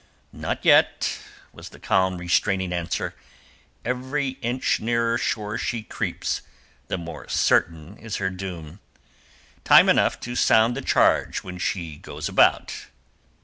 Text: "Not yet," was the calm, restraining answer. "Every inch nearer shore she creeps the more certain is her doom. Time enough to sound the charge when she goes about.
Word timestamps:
"Not 0.33 0.65
yet," 0.65 1.19
was 1.53 1.69
the 1.69 1.79
calm, 1.79 2.17
restraining 2.17 2.73
answer. 2.73 3.13
"Every 3.85 4.29
inch 4.41 4.79
nearer 4.79 5.15
shore 5.19 5.59
she 5.59 5.83
creeps 5.83 6.41
the 6.87 6.97
more 6.97 7.29
certain 7.29 7.97
is 7.99 8.15
her 8.15 8.31
doom. 8.31 8.79
Time 9.63 9.87
enough 9.89 10.19
to 10.21 10.35
sound 10.35 10.75
the 10.75 10.81
charge 10.81 11.43
when 11.43 11.59
she 11.59 11.97
goes 11.97 12.27
about. 12.27 12.87